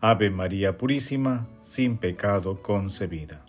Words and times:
Ave 0.00 0.28
María 0.28 0.76
Purísima, 0.76 1.48
sin 1.62 1.96
pecado 1.96 2.60
concebida. 2.60 3.46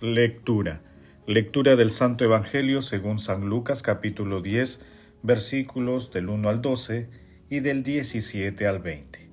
Lectura. 0.00 0.80
Lectura 1.26 1.76
del 1.76 1.90
Santo 1.90 2.24
Evangelio 2.24 2.80
según 2.80 3.18
San 3.18 3.50
Lucas 3.50 3.82
capítulo 3.82 4.40
10 4.40 4.80
versículos 5.22 6.10
del 6.10 6.30
1 6.30 6.48
al 6.48 6.62
12 6.62 7.10
y 7.50 7.60
del 7.60 7.82
17 7.82 8.66
al 8.66 8.78
20. 8.78 9.28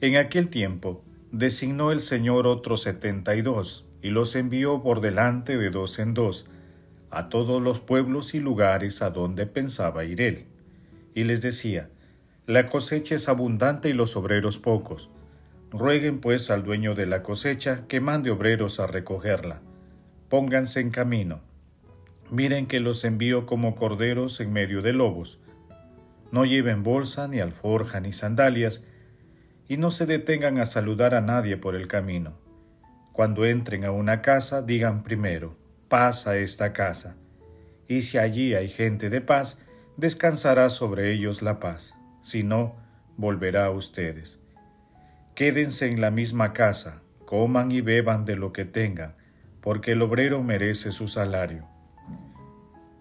En 0.00 0.16
aquel 0.16 0.50
tiempo 0.50 1.03
designó 1.38 1.92
el 1.92 2.00
Señor 2.00 2.46
otros 2.46 2.82
setenta 2.82 3.34
y 3.34 3.42
dos 3.42 3.84
y 4.02 4.10
los 4.10 4.36
envió 4.36 4.82
por 4.82 5.00
delante 5.00 5.56
de 5.56 5.70
dos 5.70 5.98
en 5.98 6.14
dos 6.14 6.46
a 7.10 7.28
todos 7.28 7.62
los 7.62 7.80
pueblos 7.80 8.34
y 8.34 8.40
lugares 8.40 9.02
a 9.02 9.10
donde 9.10 9.46
pensaba 9.46 10.04
ir 10.04 10.20
él. 10.20 10.46
Y 11.14 11.24
les 11.24 11.42
decía, 11.42 11.90
La 12.46 12.66
cosecha 12.66 13.14
es 13.14 13.28
abundante 13.28 13.88
y 13.88 13.92
los 13.92 14.16
obreros 14.16 14.58
pocos. 14.58 15.10
Rueguen 15.70 16.20
pues 16.20 16.50
al 16.50 16.64
dueño 16.64 16.94
de 16.94 17.06
la 17.06 17.22
cosecha 17.22 17.86
que 17.86 18.00
mande 18.00 18.30
obreros 18.30 18.80
a 18.80 18.86
recogerla 18.86 19.60
pónganse 20.34 20.80
en 20.80 20.90
camino. 20.90 21.42
Miren 22.28 22.66
que 22.66 22.80
los 22.80 23.04
envío 23.04 23.46
como 23.46 23.76
corderos 23.76 24.40
en 24.40 24.52
medio 24.52 24.82
de 24.82 24.92
lobos. 24.92 25.38
No 26.32 26.44
lleven 26.44 26.82
bolsa, 26.82 27.28
ni 27.28 27.38
alforja, 27.38 28.00
ni 28.00 28.10
sandalias, 28.10 28.82
y 29.68 29.76
no 29.76 29.90
se 29.90 30.06
detengan 30.06 30.58
a 30.58 30.64
saludar 30.64 31.14
a 31.14 31.20
nadie 31.20 31.56
por 31.56 31.74
el 31.74 31.88
camino. 31.88 32.34
Cuando 33.12 33.44
entren 33.44 33.84
a 33.84 33.90
una 33.90 34.22
casa, 34.22 34.62
digan 34.62 35.02
primero, 35.02 35.56
paz 35.88 36.26
a 36.26 36.36
esta 36.36 36.72
casa, 36.72 37.16
y 37.86 38.02
si 38.02 38.18
allí 38.18 38.54
hay 38.54 38.68
gente 38.68 39.08
de 39.10 39.20
paz, 39.20 39.58
descansará 39.96 40.68
sobre 40.68 41.12
ellos 41.12 41.42
la 41.42 41.60
paz, 41.60 41.94
si 42.22 42.42
no, 42.42 42.76
volverá 43.16 43.66
a 43.66 43.70
ustedes. 43.70 44.38
Quédense 45.34 45.88
en 45.88 46.00
la 46.00 46.10
misma 46.10 46.52
casa, 46.52 47.02
coman 47.24 47.70
y 47.70 47.80
beban 47.80 48.24
de 48.24 48.36
lo 48.36 48.52
que 48.52 48.64
tengan, 48.64 49.14
porque 49.60 49.92
el 49.92 50.02
obrero 50.02 50.42
merece 50.42 50.92
su 50.92 51.08
salario. 51.08 51.66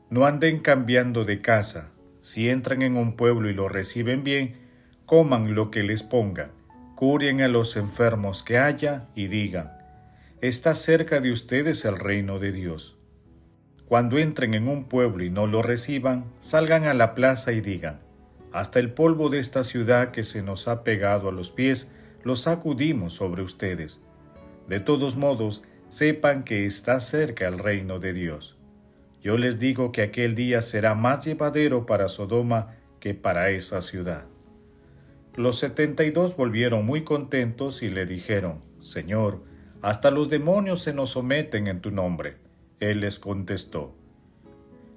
No 0.10 0.26
anden 0.26 0.60
cambiando 0.60 1.26
de 1.26 1.42
casa, 1.42 1.90
si 2.22 2.50
entran 2.50 2.84
en 2.84 2.98
un 2.98 3.16
pueblo 3.16 3.50
y 3.50 3.54
lo 3.54 3.68
reciben 3.68 4.24
bien, 4.24 4.63
coman 5.06 5.54
lo 5.54 5.70
que 5.70 5.84
les 5.84 6.04
pongan, 6.04 6.52
curen 6.96 7.42
a 7.42 7.48
los 7.48 7.76
enfermos 7.76 8.44
que 8.44 8.58
haya 8.58 9.08
y 9.16 9.28
digan, 9.28 9.72
está 10.42 10.76
cerca 10.76 11.20
de 11.20 11.32
ustedes 11.32 11.84
el 11.86 12.00
reino 12.00 12.40
de 12.40 12.52
Dios. 12.52 12.98
Cuando 13.86 14.18
entren 14.18 14.54
en 14.54 14.68
un 14.68 14.86
pueblo 14.86 15.24
y 15.24 15.30
no 15.30 15.46
lo 15.46 15.62
reciban, 15.62 16.26
salgan 16.40 16.86
a 16.86 16.94
la 16.94 17.14
plaza 17.14 17.52
y 17.52 17.62
digan, 17.62 18.00
hasta 18.52 18.80
el 18.80 18.94
polvo 18.94 19.30
de 19.30 19.40
esta 19.40 19.64
ciudad 19.64 20.12
que 20.12 20.24
se 20.24 20.42
nos 20.42 20.68
ha 20.68 20.84
pegado 20.84 21.28
a 21.28 21.32
los 21.32 21.52
pies, 21.52 21.90
lo 22.24 22.36
sacudimos 22.36 23.14
sobre 23.14 23.42
ustedes. 23.42 24.00
De 24.68 24.80
todos 24.80 25.18
modos, 25.18 25.64
sepan 25.90 26.44
que 26.44 26.66
está 26.66 27.00
cerca 27.00 27.48
el 27.48 27.60
reino 27.60 28.00
de 28.00 28.14
Dios. 28.14 28.58
Yo 29.22 29.38
les 29.38 29.60
digo 29.60 29.92
que 29.92 30.02
aquel 30.02 30.36
día 30.36 30.62
será 30.62 30.96
más 30.96 31.26
llevadero 31.26 31.86
para 31.86 32.08
Sodoma 32.08 32.76
que 33.00 33.14
para 33.14 33.50
esa 33.50 33.82
ciudad. 33.82 34.26
Los 35.36 35.58
setenta 35.58 36.04
y 36.04 36.12
dos 36.12 36.38
volvieron 36.38 36.86
muy 36.86 37.04
contentos 37.04 37.82
y 37.82 37.90
le 37.90 38.06
dijeron, 38.06 38.62
Señor, 38.82 39.42
hasta 39.82 40.12
los 40.12 40.30
demonios 40.30 40.82
se 40.82 40.94
nos 40.94 41.10
someten 41.10 41.68
en 41.68 41.82
tu 41.82 41.90
nombre. 41.90 42.38
Él 42.80 43.00
les 43.00 43.18
contestó, 43.18 43.96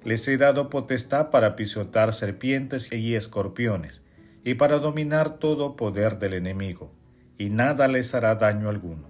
Les 0.03 0.27
he 0.27 0.37
dado 0.37 0.69
potestad 0.69 1.31
para 1.31 1.55
pisotar 1.55 2.13
serpientes 2.13 2.91
y 2.91 3.15
escorpiones, 3.15 4.03
y 4.43 4.53
para 4.53 4.77
dominar 4.77 5.39
todo 5.39 5.75
poder 5.75 6.19
del 6.19 6.35
enemigo, 6.35 6.93
y 7.39 7.49
nada 7.49 7.87
les 7.87 8.13
hará 8.13 8.35
daño 8.35 8.69
alguno. 8.69 9.09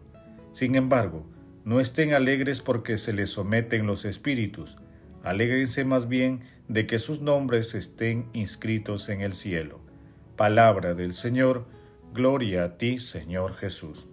Sin 0.53 0.75
embargo, 0.75 1.25
no 1.65 1.81
estén 1.81 2.13
alegres 2.13 2.61
porque 2.61 2.97
se 2.97 3.11
les 3.11 3.31
someten 3.31 3.85
los 3.85 4.05
espíritus, 4.05 4.77
alégrense 5.23 5.83
más 5.83 6.07
bien 6.07 6.39
de 6.69 6.87
que 6.87 6.99
sus 6.99 7.19
nombres 7.19 7.75
estén 7.75 8.29
inscritos 8.31 9.09
en 9.09 9.19
el 9.19 9.33
cielo. 9.33 9.86
Palabra 10.37 10.93
del 10.93 11.13
Señor, 11.13 11.65
gloria 12.13 12.63
a 12.63 12.77
ti, 12.77 12.99
Señor 12.99 13.55
Jesús. 13.55 14.07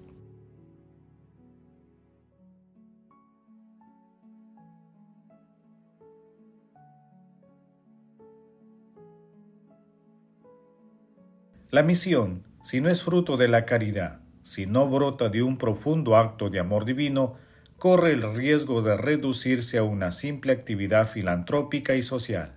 La 11.71 11.83
misión, 11.83 12.45
si 12.63 12.81
no 12.81 12.89
es 12.89 13.03
fruto 13.03 13.37
de 13.37 13.49
la 13.49 13.67
caridad, 13.67 14.21
si 14.45 14.65
no 14.65 14.89
brota 14.89 15.29
de 15.29 15.43
un 15.43 15.59
profundo 15.59 16.17
acto 16.17 16.49
de 16.49 16.59
amor 16.59 16.87
divino, 16.87 17.35
corre 17.77 18.13
el 18.13 18.35
riesgo 18.35 18.81
de 18.81 18.97
reducirse 18.97 19.77
a 19.77 19.83
una 19.83 20.11
simple 20.11 20.55
actividad 20.55 21.07
filantrópica 21.07 21.97
y 21.97 22.03
social, 22.03 22.55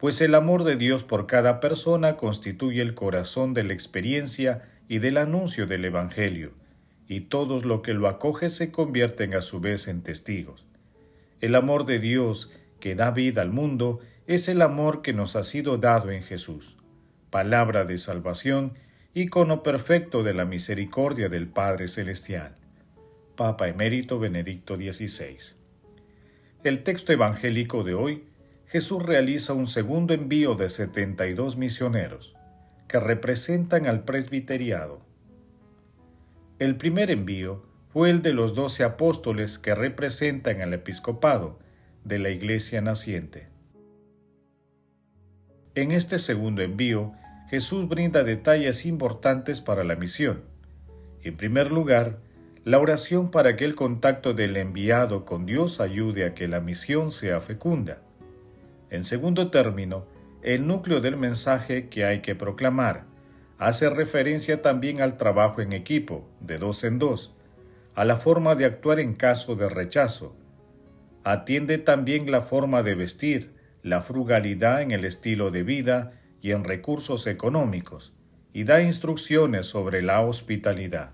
pues 0.00 0.22
el 0.22 0.34
amor 0.34 0.64
de 0.64 0.76
Dios 0.76 1.04
por 1.04 1.26
cada 1.26 1.60
persona 1.60 2.16
constituye 2.16 2.80
el 2.80 2.94
corazón 2.94 3.52
de 3.52 3.64
la 3.64 3.74
experiencia 3.74 4.62
y 4.88 4.98
del 4.98 5.18
anuncio 5.18 5.66
del 5.66 5.84
Evangelio, 5.84 6.52
y 7.06 7.20
todos 7.20 7.66
los 7.66 7.82
que 7.82 7.92
lo 7.92 8.08
acogen 8.08 8.48
se 8.48 8.70
convierten 8.70 9.34
a 9.34 9.42
su 9.42 9.60
vez 9.60 9.88
en 9.88 10.02
testigos. 10.02 10.66
El 11.42 11.54
amor 11.54 11.84
de 11.84 11.98
Dios 11.98 12.50
que 12.80 12.94
da 12.94 13.10
vida 13.10 13.42
al 13.42 13.50
mundo 13.50 14.00
es 14.26 14.48
el 14.48 14.62
amor 14.62 15.02
que 15.02 15.12
nos 15.12 15.36
ha 15.36 15.42
sido 15.42 15.76
dado 15.76 16.10
en 16.10 16.22
Jesús, 16.22 16.78
palabra 17.28 17.84
de 17.84 17.98
salvación, 17.98 18.72
icono 19.12 19.62
perfecto 19.62 20.22
de 20.22 20.32
la 20.32 20.46
misericordia 20.46 21.28
del 21.28 21.46
Padre 21.46 21.88
Celestial. 21.88 22.56
Papa 23.36 23.68
Emérito 23.68 24.18
Benedicto 24.18 24.76
XVI. 24.76 25.56
El 26.64 26.82
texto 26.84 27.12
evangélico 27.12 27.84
de 27.84 27.94
hoy, 27.94 28.24
Jesús 28.70 29.02
realiza 29.02 29.52
un 29.52 29.66
segundo 29.66 30.14
envío 30.14 30.54
de 30.54 30.68
72 30.68 31.56
misioneros, 31.56 32.36
que 32.86 33.00
representan 33.00 33.86
al 33.86 34.04
presbiteriado. 34.04 35.00
El 36.60 36.76
primer 36.76 37.10
envío 37.10 37.66
fue 37.88 38.10
el 38.10 38.22
de 38.22 38.32
los 38.32 38.54
doce 38.54 38.84
apóstoles 38.84 39.58
que 39.58 39.74
representan 39.74 40.60
al 40.60 40.72
episcopado 40.72 41.58
de 42.04 42.20
la 42.20 42.30
iglesia 42.30 42.80
naciente. 42.80 43.48
En 45.74 45.90
este 45.90 46.20
segundo 46.20 46.62
envío, 46.62 47.12
Jesús 47.48 47.88
brinda 47.88 48.22
detalles 48.22 48.86
importantes 48.86 49.60
para 49.62 49.82
la 49.82 49.96
misión. 49.96 50.44
En 51.22 51.36
primer 51.36 51.72
lugar, 51.72 52.20
la 52.64 52.78
oración 52.78 53.32
para 53.32 53.56
que 53.56 53.64
el 53.64 53.74
contacto 53.74 54.32
del 54.32 54.56
enviado 54.56 55.24
con 55.24 55.44
Dios 55.44 55.80
ayude 55.80 56.24
a 56.24 56.34
que 56.34 56.46
la 56.46 56.60
misión 56.60 57.10
sea 57.10 57.40
fecunda. 57.40 58.02
En 58.90 59.04
segundo 59.04 59.50
término, 59.50 60.04
el 60.42 60.66
núcleo 60.66 61.00
del 61.00 61.16
mensaje 61.16 61.88
que 61.88 62.04
hay 62.04 62.20
que 62.20 62.34
proclamar 62.34 63.04
hace 63.58 63.88
referencia 63.90 64.62
también 64.62 65.00
al 65.00 65.16
trabajo 65.16 65.60
en 65.60 65.72
equipo, 65.72 66.28
de 66.40 66.58
dos 66.58 66.82
en 66.82 66.98
dos, 66.98 67.36
a 67.94 68.04
la 68.04 68.16
forma 68.16 68.54
de 68.54 68.64
actuar 68.64 68.98
en 68.98 69.14
caso 69.14 69.54
de 69.54 69.68
rechazo. 69.68 70.34
Atiende 71.24 71.78
también 71.78 72.30
la 72.30 72.40
forma 72.40 72.82
de 72.82 72.94
vestir, 72.94 73.54
la 73.82 74.00
frugalidad 74.00 74.82
en 74.82 74.90
el 74.90 75.04
estilo 75.04 75.50
de 75.50 75.62
vida 75.62 76.12
y 76.40 76.52
en 76.52 76.64
recursos 76.64 77.26
económicos, 77.26 78.14
y 78.52 78.64
da 78.64 78.80
instrucciones 78.80 79.66
sobre 79.66 80.02
la 80.02 80.20
hospitalidad. 80.22 81.12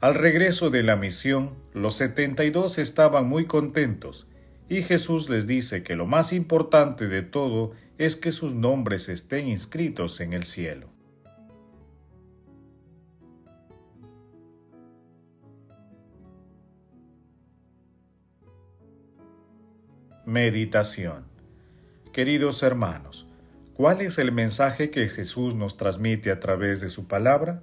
Al 0.00 0.14
regreso 0.14 0.68
de 0.68 0.82
la 0.82 0.96
misión, 0.96 1.54
los 1.72 1.94
setenta 1.94 2.44
y 2.44 2.50
dos 2.50 2.76
estaban 2.76 3.26
muy 3.26 3.46
contentos, 3.46 4.28
y 4.74 4.82
Jesús 4.82 5.30
les 5.30 5.46
dice 5.46 5.84
que 5.84 5.94
lo 5.94 6.04
más 6.04 6.32
importante 6.32 7.06
de 7.06 7.22
todo 7.22 7.70
es 7.96 8.16
que 8.16 8.32
sus 8.32 8.54
nombres 8.54 9.08
estén 9.08 9.46
inscritos 9.46 10.20
en 10.20 10.32
el 10.32 10.42
cielo. 10.42 10.88
Meditación 20.26 21.26
Queridos 22.12 22.64
hermanos, 22.64 23.28
¿cuál 23.74 24.00
es 24.00 24.18
el 24.18 24.32
mensaje 24.32 24.90
que 24.90 25.08
Jesús 25.08 25.54
nos 25.54 25.76
transmite 25.76 26.32
a 26.32 26.40
través 26.40 26.80
de 26.80 26.90
su 26.90 27.06
palabra? 27.06 27.62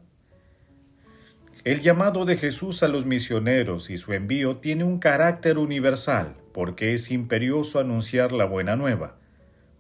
El 1.64 1.82
llamado 1.82 2.26
de 2.26 2.38
Jesús 2.38 2.82
a 2.82 2.88
los 2.88 3.06
misioneros 3.06 3.92
y 3.92 4.00
su 4.00 4.14
envío 4.14 4.58
tiene 4.58 4.84
un 4.84 4.98
carácter 4.98 5.60
universal 5.60 6.36
porque 6.54 6.96
es 6.96 7.12
imperioso 7.12 7.80
anunciar 7.80 8.32
la 8.32 8.46
buena 8.46 8.76
nueva. 8.76 9.18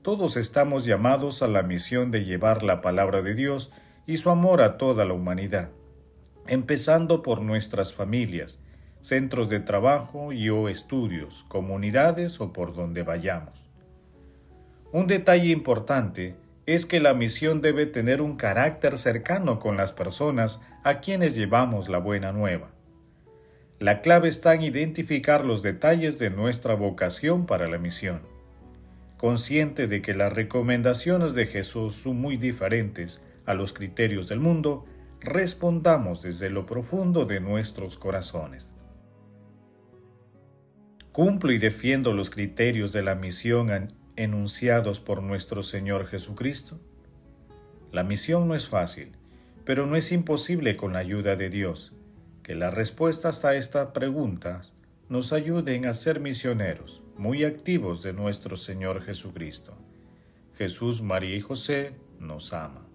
Todos 0.03 0.37
estamos 0.37 0.85
llamados 0.85 1.41
a 1.41 1.47
la 1.47 1.63
misión 1.63 2.11
de 2.11 2.23
llevar 2.23 2.61
la 2.61 2.81
palabra 2.81 3.23
de 3.23 3.33
Dios 3.33 3.73
y 4.05 4.17
su 4.17 4.29
amor 4.29 4.61
a 4.61 4.77
toda 4.77 5.05
la 5.05 5.13
humanidad, 5.13 5.69
empezando 6.45 7.23
por 7.23 7.41
nuestras 7.41 7.95
familias, 7.95 8.59
centros 9.01 9.49
de 9.49 9.59
trabajo 9.59 10.33
y 10.33 10.49
o 10.49 10.69
estudios, 10.69 11.45
comunidades 11.47 12.41
o 12.41 12.53
por 12.53 12.75
donde 12.75 13.01
vayamos. 13.01 13.71
Un 14.91 15.07
detalle 15.07 15.47
importante 15.47 16.35
es 16.67 16.85
que 16.85 16.99
la 16.99 17.15
misión 17.15 17.59
debe 17.61 17.87
tener 17.87 18.21
un 18.21 18.35
carácter 18.35 18.99
cercano 18.99 19.57
con 19.57 19.77
las 19.77 19.93
personas 19.93 20.61
a 20.83 20.99
quienes 20.99 21.35
llevamos 21.35 21.89
la 21.89 21.99
buena 21.99 22.31
nueva. 22.31 22.71
La 23.79 24.01
clave 24.01 24.29
está 24.29 24.53
en 24.55 24.61
identificar 24.63 25.45
los 25.45 25.61
detalles 25.61 26.17
de 26.19 26.29
nuestra 26.29 26.73
vocación 26.75 27.45
para 27.45 27.67
la 27.67 27.77
misión. 27.77 28.21
Consciente 29.17 29.87
de 29.87 30.01
que 30.01 30.13
las 30.13 30.33
recomendaciones 30.33 31.33
de 31.33 31.45
Jesús 31.45 31.95
son 31.95 32.19
muy 32.19 32.37
diferentes 32.37 33.21
a 33.45 33.53
los 33.53 33.73
criterios 33.73 34.27
del 34.27 34.39
mundo, 34.39 34.85
respondamos 35.19 36.23
desde 36.23 36.49
lo 36.49 36.65
profundo 36.65 37.25
de 37.25 37.39
nuestros 37.39 37.97
corazones. 37.97 38.71
¿Cumplo 41.11 41.51
y 41.51 41.59
defiendo 41.59 42.13
los 42.13 42.29
criterios 42.29 42.93
de 42.93 43.03
la 43.03 43.15
misión 43.15 43.93
enunciados 44.15 44.99
por 44.99 45.21
nuestro 45.21 45.61
Señor 45.61 46.07
Jesucristo? 46.07 46.79
La 47.91 48.03
misión 48.03 48.47
no 48.47 48.55
es 48.55 48.67
fácil, 48.67 49.11
pero 49.65 49.85
no 49.85 49.95
es 49.95 50.11
imposible 50.11 50.75
con 50.75 50.93
la 50.93 50.99
ayuda 50.99 51.35
de 51.35 51.49
Dios. 51.49 51.93
Que 52.43 52.55
las 52.55 52.73
respuestas 52.73 53.45
a 53.45 53.55
estas 53.55 53.91
preguntas 53.91 54.73
nos 55.09 55.33
ayuden 55.33 55.85
a 55.85 55.93
ser 55.93 56.19
misioneros 56.19 57.01
muy 57.17 57.43
activos 57.43 58.01
de 58.01 58.13
nuestro 58.13 58.57
Señor 58.57 59.03
Jesucristo. 59.03 59.77
Jesús, 60.57 61.01
María 61.01 61.35
y 61.35 61.41
José 61.41 61.93
nos 62.19 62.53
ama. 62.53 62.87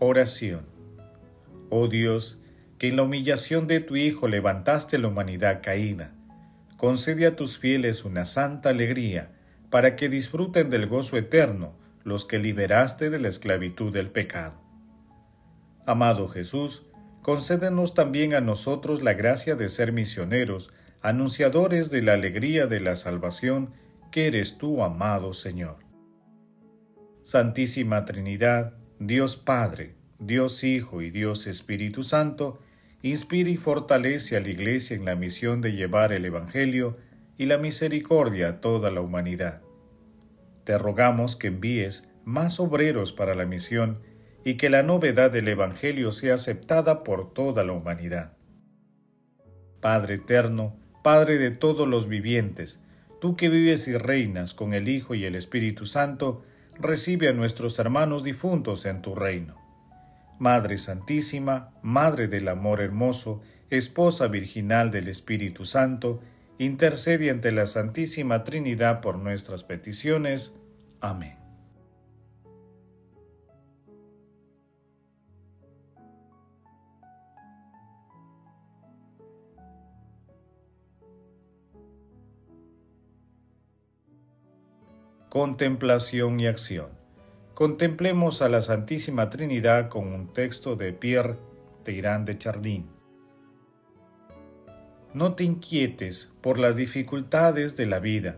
Oración. 0.00 0.77
Oh 1.70 1.88
Dios, 1.88 2.42
que 2.78 2.88
en 2.88 2.96
la 2.96 3.02
humillación 3.02 3.66
de 3.66 3.80
tu 3.80 3.96
Hijo 3.96 4.28
levantaste 4.28 4.98
la 4.98 5.08
humanidad 5.08 5.60
caída, 5.62 6.12
concede 6.76 7.26
a 7.26 7.36
tus 7.36 7.58
fieles 7.58 8.04
una 8.04 8.24
santa 8.24 8.70
alegría, 8.70 9.32
para 9.70 9.96
que 9.96 10.08
disfruten 10.08 10.70
del 10.70 10.86
gozo 10.86 11.18
eterno 11.18 11.74
los 12.04 12.24
que 12.24 12.38
liberaste 12.38 13.10
de 13.10 13.18
la 13.18 13.28
esclavitud 13.28 13.92
del 13.92 14.10
pecado. 14.10 14.54
Amado 15.84 16.28
Jesús, 16.28 16.86
concédenos 17.22 17.92
también 17.94 18.34
a 18.34 18.40
nosotros 18.40 19.02
la 19.02 19.12
gracia 19.12 19.56
de 19.56 19.68
ser 19.68 19.92
misioneros, 19.92 20.72
anunciadores 21.02 21.90
de 21.90 22.02
la 22.02 22.14
alegría 22.14 22.66
de 22.66 22.80
la 22.80 22.96
salvación 22.96 23.70
que 24.10 24.26
eres 24.26 24.56
tú, 24.56 24.82
amado 24.82 25.34
Señor. 25.34 25.76
Santísima 27.24 28.06
Trinidad, 28.06 28.78
Dios 28.98 29.36
Padre, 29.36 29.97
Dios 30.18 30.64
Hijo 30.64 31.00
y 31.00 31.10
Dios 31.10 31.46
Espíritu 31.46 32.02
Santo, 32.02 32.58
inspira 33.02 33.50
y 33.50 33.56
fortalece 33.56 34.36
a 34.36 34.40
la 34.40 34.48
Iglesia 34.48 34.96
en 34.96 35.04
la 35.04 35.14
misión 35.14 35.60
de 35.60 35.72
llevar 35.72 36.12
el 36.12 36.24
Evangelio 36.24 36.96
y 37.36 37.46
la 37.46 37.56
misericordia 37.56 38.48
a 38.48 38.60
toda 38.60 38.90
la 38.90 39.00
humanidad. 39.00 39.62
Te 40.64 40.76
rogamos 40.76 41.36
que 41.36 41.46
envíes 41.46 42.08
más 42.24 42.58
obreros 42.58 43.12
para 43.12 43.34
la 43.34 43.46
misión 43.46 44.00
y 44.44 44.54
que 44.54 44.70
la 44.70 44.82
novedad 44.82 45.30
del 45.30 45.46
Evangelio 45.46 46.10
sea 46.10 46.34
aceptada 46.34 47.04
por 47.04 47.32
toda 47.32 47.62
la 47.62 47.72
humanidad. 47.72 48.32
Padre 49.80 50.16
eterno, 50.16 50.76
Padre 51.04 51.38
de 51.38 51.52
todos 51.52 51.86
los 51.86 52.08
vivientes, 52.08 52.80
tú 53.20 53.36
que 53.36 53.48
vives 53.48 53.86
y 53.86 53.96
reinas 53.96 54.52
con 54.52 54.74
el 54.74 54.88
Hijo 54.88 55.14
y 55.14 55.24
el 55.24 55.36
Espíritu 55.36 55.86
Santo, 55.86 56.42
recibe 56.74 57.28
a 57.28 57.32
nuestros 57.32 57.78
hermanos 57.78 58.24
difuntos 58.24 58.84
en 58.84 59.00
tu 59.00 59.14
reino. 59.14 59.67
Madre 60.38 60.78
Santísima, 60.78 61.74
Madre 61.82 62.28
del 62.28 62.48
Amor 62.48 62.80
Hermoso, 62.80 63.42
Esposa 63.70 64.28
Virginal 64.28 64.90
del 64.90 65.08
Espíritu 65.08 65.64
Santo, 65.64 66.20
intercede 66.58 67.30
ante 67.30 67.52
la 67.52 67.66
Santísima 67.66 68.44
Trinidad 68.44 69.00
por 69.00 69.18
nuestras 69.18 69.64
peticiones. 69.64 70.54
Amén. 71.00 71.36
Contemplación 85.28 86.40
y 86.40 86.46
acción. 86.46 86.97
Contemplemos 87.58 88.40
a 88.40 88.48
la 88.48 88.62
Santísima 88.62 89.30
Trinidad 89.30 89.88
con 89.88 90.12
un 90.12 90.32
texto 90.32 90.76
de 90.76 90.92
Pierre 90.92 91.34
Teirán 91.82 92.24
de 92.24 92.38
Chardin. 92.38 92.86
No 95.12 95.34
te 95.34 95.42
inquietes 95.42 96.30
por 96.40 96.60
las 96.60 96.76
dificultades 96.76 97.74
de 97.74 97.86
la 97.86 97.98
vida, 97.98 98.36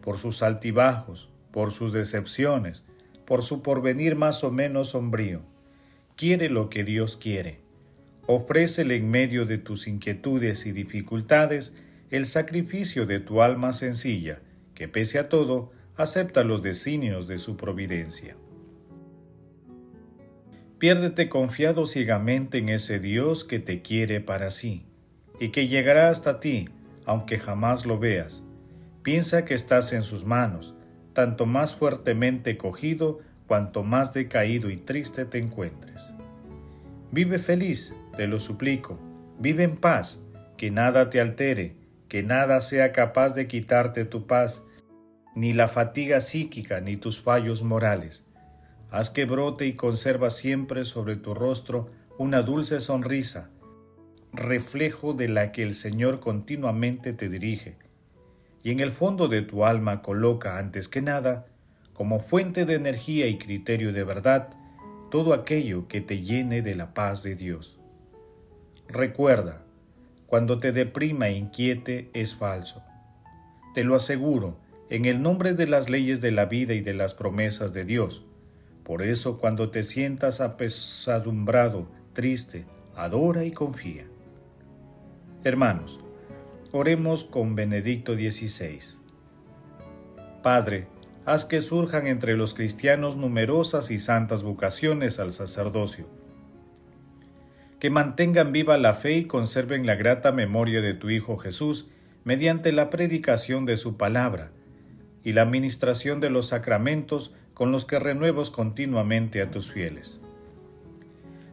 por 0.00 0.16
sus 0.16 0.42
altibajos, 0.42 1.28
por 1.50 1.70
sus 1.70 1.92
decepciones, 1.92 2.82
por 3.26 3.42
su 3.42 3.62
porvenir 3.62 4.16
más 4.16 4.42
o 4.42 4.50
menos 4.50 4.88
sombrío. 4.88 5.42
Quiere 6.16 6.48
lo 6.48 6.70
que 6.70 6.82
Dios 6.82 7.18
quiere. 7.18 7.60
Ofrécele 8.26 8.96
en 8.96 9.10
medio 9.10 9.44
de 9.44 9.58
tus 9.58 9.86
inquietudes 9.86 10.64
y 10.64 10.72
dificultades 10.72 11.74
el 12.08 12.24
sacrificio 12.24 13.04
de 13.04 13.20
tu 13.20 13.42
alma 13.42 13.72
sencilla, 13.72 14.38
que 14.74 14.88
pese 14.88 15.18
a 15.18 15.28
todo, 15.28 15.72
acepta 15.98 16.42
los 16.42 16.62
designios 16.62 17.26
de 17.26 17.36
su 17.36 17.58
providencia. 17.58 18.34
Piérdete 20.82 21.28
confiado 21.28 21.86
ciegamente 21.86 22.58
en 22.58 22.68
ese 22.68 22.98
Dios 22.98 23.44
que 23.44 23.60
te 23.60 23.82
quiere 23.82 24.20
para 24.20 24.50
sí 24.50 24.84
y 25.38 25.50
que 25.50 25.68
llegará 25.68 26.10
hasta 26.10 26.40
ti, 26.40 26.68
aunque 27.06 27.38
jamás 27.38 27.86
lo 27.86 28.00
veas. 28.00 28.42
Piensa 29.04 29.44
que 29.44 29.54
estás 29.54 29.92
en 29.92 30.02
sus 30.02 30.24
manos, 30.24 30.74
tanto 31.12 31.46
más 31.46 31.76
fuertemente 31.76 32.56
cogido 32.56 33.20
cuanto 33.46 33.84
más 33.84 34.12
decaído 34.12 34.70
y 34.70 34.76
triste 34.76 35.24
te 35.24 35.38
encuentres. 35.38 36.02
Vive 37.12 37.38
feliz, 37.38 37.94
te 38.16 38.26
lo 38.26 38.40
suplico, 38.40 38.98
vive 39.38 39.62
en 39.62 39.76
paz, 39.76 40.20
que 40.56 40.72
nada 40.72 41.10
te 41.10 41.20
altere, 41.20 41.76
que 42.08 42.24
nada 42.24 42.60
sea 42.60 42.90
capaz 42.90 43.34
de 43.34 43.46
quitarte 43.46 44.04
tu 44.04 44.26
paz, 44.26 44.64
ni 45.36 45.52
la 45.52 45.68
fatiga 45.68 46.18
psíquica 46.18 46.80
ni 46.80 46.96
tus 46.96 47.20
fallos 47.20 47.62
morales. 47.62 48.24
Haz 48.92 49.08
que 49.08 49.24
brote 49.24 49.64
y 49.64 49.72
conserva 49.72 50.28
siempre 50.28 50.84
sobre 50.84 51.16
tu 51.16 51.32
rostro 51.32 51.88
una 52.18 52.42
dulce 52.42 52.78
sonrisa, 52.78 53.48
reflejo 54.34 55.14
de 55.14 55.30
la 55.30 55.50
que 55.50 55.62
el 55.62 55.74
Señor 55.74 56.20
continuamente 56.20 57.14
te 57.14 57.30
dirige, 57.30 57.76
y 58.62 58.70
en 58.70 58.80
el 58.80 58.90
fondo 58.90 59.28
de 59.28 59.40
tu 59.40 59.64
alma 59.64 60.02
coloca 60.02 60.58
antes 60.58 60.88
que 60.88 61.00
nada, 61.00 61.46
como 61.94 62.20
fuente 62.20 62.66
de 62.66 62.74
energía 62.74 63.28
y 63.28 63.38
criterio 63.38 63.94
de 63.94 64.04
verdad, 64.04 64.50
todo 65.10 65.32
aquello 65.32 65.88
que 65.88 66.02
te 66.02 66.20
llene 66.20 66.60
de 66.60 66.74
la 66.74 66.92
paz 66.92 67.22
de 67.22 67.34
Dios. 67.34 67.80
Recuerda, 68.88 69.62
cuando 70.26 70.58
te 70.58 70.70
deprima 70.70 71.28
e 71.28 71.32
inquiete 71.32 72.10
es 72.12 72.36
falso. 72.36 72.82
Te 73.74 73.84
lo 73.84 73.94
aseguro, 73.94 74.58
en 74.90 75.06
el 75.06 75.22
nombre 75.22 75.54
de 75.54 75.66
las 75.66 75.88
leyes 75.88 76.20
de 76.20 76.30
la 76.30 76.44
vida 76.44 76.74
y 76.74 76.82
de 76.82 76.92
las 76.92 77.14
promesas 77.14 77.72
de 77.72 77.84
Dios. 77.84 78.26
Por 78.84 79.02
eso 79.02 79.38
cuando 79.38 79.70
te 79.70 79.84
sientas 79.84 80.40
apesadumbrado, 80.40 81.88
triste, 82.12 82.66
adora 82.96 83.44
y 83.44 83.52
confía. 83.52 84.06
Hermanos, 85.44 86.00
oremos 86.72 87.24
con 87.24 87.54
Benedicto 87.54 88.14
XVI. 88.14 88.80
Padre, 90.42 90.88
haz 91.24 91.44
que 91.44 91.60
surjan 91.60 92.06
entre 92.06 92.36
los 92.36 92.54
cristianos 92.54 93.16
numerosas 93.16 93.90
y 93.90 93.98
santas 93.98 94.42
vocaciones 94.42 95.20
al 95.20 95.32
sacerdocio, 95.32 96.06
que 97.78 97.90
mantengan 97.90 98.52
viva 98.52 98.76
la 98.78 98.94
fe 98.94 99.18
y 99.18 99.24
conserven 99.26 99.86
la 99.86 99.94
grata 99.94 100.32
memoria 100.32 100.80
de 100.80 100.94
tu 100.94 101.10
Hijo 101.10 101.36
Jesús 101.36 101.88
mediante 102.24 102.72
la 102.72 102.90
predicación 102.90 103.66
de 103.66 103.76
su 103.76 103.96
palabra, 103.96 104.50
y 105.24 105.32
la 105.32 105.42
administración 105.42 106.20
de 106.20 106.30
los 106.30 106.48
sacramentos 106.48 107.32
con 107.54 107.72
los 107.72 107.84
que 107.84 107.98
renuevos 107.98 108.50
continuamente 108.50 109.42
a 109.42 109.50
tus 109.50 109.72
fieles. 109.72 110.20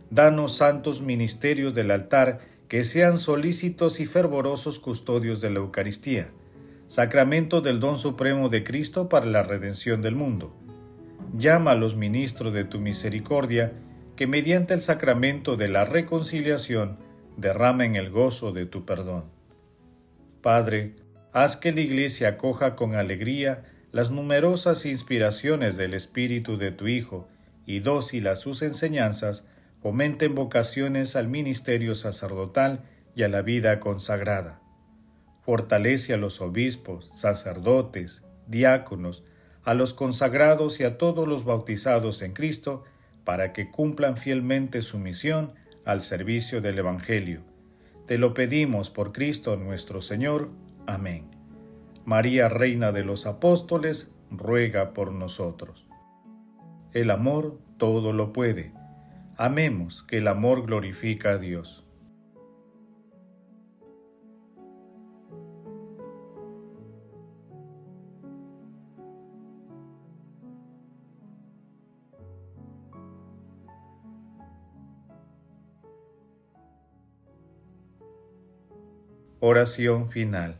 Danos 0.10 0.56
santos 0.56 1.02
ministerios 1.02 1.74
del 1.74 1.92
altar 1.92 2.40
que 2.68 2.84
sean 2.84 3.18
solícitos 3.18 4.00
y 4.00 4.06
fervorosos 4.06 4.80
custodios 4.80 5.42
de 5.42 5.50
la 5.50 5.60
Eucaristía, 5.60 6.30
sacramento 6.88 7.62
del 7.62 7.80
don 7.80 7.98
supremo 7.98 8.50
de 8.50 8.64
Cristo 8.64 9.10
para 9.10 9.26
la 9.26 9.44
redención 9.44 10.02
del 10.02 10.16
mundo. 10.16 10.56
Llama 11.38 11.72
a 11.72 11.76
los 11.76 11.96
ministros 11.96 12.54
de 12.54 12.64
tu 12.64 12.80
misericordia, 12.80 13.74
que 14.16 14.28
mediante 14.28 14.74
el 14.74 14.82
sacramento 14.82 15.56
de 15.56 15.68
la 15.68 15.86
reconciliación 15.86 16.98
derramen 17.38 17.96
el 17.96 18.10
gozo 18.10 18.52
de 18.52 18.66
tu 18.66 18.86
perdón. 18.86 19.26
Padre, 20.42 20.96
haz 21.32 21.58
que 21.58 21.72
la 21.72 21.82
Iglesia 21.82 22.30
acoja 22.30 22.76
con 22.76 22.96
alegría 22.96 23.64
las 23.92 24.12
numerosas 24.12 24.86
inspiraciones 24.86 25.78
del 25.78 25.94
Espíritu 25.94 26.58
de 26.58 26.72
tu 26.72 26.88
Hijo 26.88 27.28
y 27.66 27.80
dócil 27.80 28.28
a 28.28 28.36
sus 28.36 28.62
enseñanzas, 28.62 29.46
fomenten 29.82 30.36
vocaciones 30.36 31.16
al 31.16 31.28
ministerio 31.28 31.96
sacerdotal 31.96 32.84
y 33.16 33.24
a 33.24 33.30
la 33.30 33.42
vida 33.42 33.80
consagrada. 33.80 34.62
Fortalece 35.44 36.14
a 36.14 36.18
los 36.18 36.42
obispos, 36.42 37.10
sacerdotes, 37.14 38.24
diáconos, 38.48 39.24
a 39.64 39.74
los 39.74 39.94
consagrados 39.94 40.80
y 40.80 40.84
a 40.84 40.98
todos 40.98 41.28
los 41.28 41.46
bautizados 41.46 42.22
en 42.22 42.34
Cristo, 42.34 42.84
para 43.24 43.54
que 43.54 43.70
cumplan 43.70 44.18
fielmente 44.18 44.82
su 44.82 44.98
misión 44.98 45.54
al 45.86 46.02
servicio 46.02 46.62
del 46.62 46.80
Evangelio. 46.80 47.42
Te 48.08 48.18
lo 48.18 48.34
pedimos 48.34 48.90
por 48.90 49.12
Cristo 49.12 49.56
nuestro 49.56 50.02
Señor. 50.02 50.50
Amén. 50.88 51.39
María, 52.06 52.50
Reina 52.50 52.92
de 52.92 53.04
los 53.04 53.26
Apóstoles, 53.26 54.12
ruega 54.32 54.94
por 54.94 55.12
nosotros. 55.12 55.88
El 56.94 57.12
amor 57.12 57.60
todo 57.78 58.14
lo 58.14 58.34
puede. 58.34 58.74
Amemos 59.38 60.04
que 60.04 60.18
el 60.18 60.28
amor 60.28 60.66
glorifica 60.66 61.32
a 61.32 61.38
Dios. 61.38 61.86
Oración 79.42 80.10
final. 80.10 80.60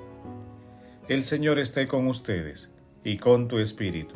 El 1.11 1.25
Señor 1.25 1.59
esté 1.59 1.89
con 1.89 2.07
ustedes 2.07 2.69
y 3.03 3.17
con 3.17 3.49
tu 3.49 3.59
espíritu. 3.59 4.15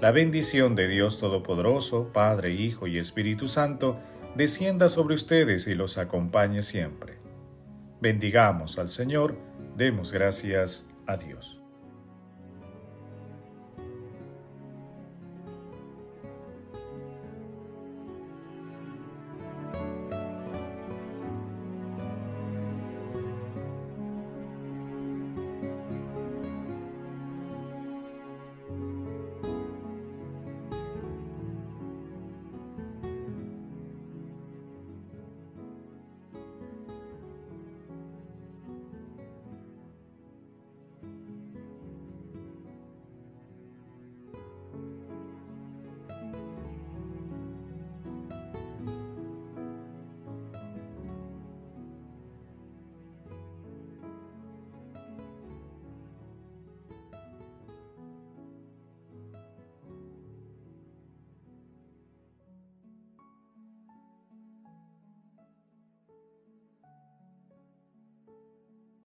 La 0.00 0.12
bendición 0.12 0.76
de 0.76 0.86
Dios 0.86 1.18
Todopoderoso, 1.18 2.12
Padre, 2.12 2.52
Hijo 2.52 2.86
y 2.86 2.96
Espíritu 2.96 3.48
Santo, 3.48 3.98
descienda 4.36 4.88
sobre 4.88 5.16
ustedes 5.16 5.66
y 5.66 5.74
los 5.74 5.98
acompañe 5.98 6.62
siempre. 6.62 7.14
Bendigamos 8.00 8.78
al 8.78 8.88
Señor, 8.88 9.36
demos 9.76 10.12
gracias 10.12 10.86
a 11.08 11.16
Dios. 11.16 11.60